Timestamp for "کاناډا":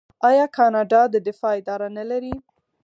0.57-1.01